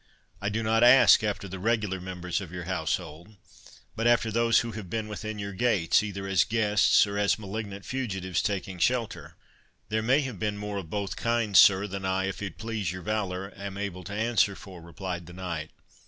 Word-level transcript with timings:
"I 0.41 0.49
do 0.49 0.63
not 0.63 0.83
ask 0.83 1.23
after 1.23 1.47
the 1.47 1.59
regular 1.59 2.01
members 2.01 2.41
of 2.41 2.51
your 2.51 2.63
household, 2.63 3.35
but 3.95 4.07
after 4.07 4.31
those 4.31 4.61
who 4.61 4.71
have 4.71 4.89
been 4.89 5.07
within 5.07 5.37
your 5.37 5.53
gates, 5.53 6.01
either 6.01 6.25
as 6.25 6.43
guests, 6.43 7.05
or 7.05 7.19
as 7.19 7.37
malignant 7.37 7.85
fugitives 7.85 8.41
taking 8.41 8.79
shelter." 8.79 9.35
"There 9.89 10.01
may 10.01 10.21
have 10.21 10.39
been 10.39 10.57
more 10.57 10.77
of 10.79 10.89
both 10.89 11.15
kinds, 11.17 11.59
sir, 11.59 11.85
than 11.85 12.03
I, 12.03 12.23
if 12.25 12.41
it 12.41 12.57
please 12.57 12.91
your 12.91 13.03
valour, 13.03 13.53
am 13.55 13.77
able 13.77 14.03
to 14.05 14.13
answer 14.13 14.55
for," 14.55 14.81
replied 14.81 15.27
the 15.27 15.33
knight. 15.33 15.69